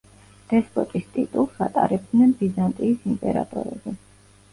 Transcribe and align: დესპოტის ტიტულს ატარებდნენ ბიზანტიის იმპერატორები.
დესპოტის 0.51 1.03
ტიტულს 1.17 1.59
ატარებდნენ 1.65 2.31
ბიზანტიის 2.39 3.05
იმპერატორები. 3.13 3.95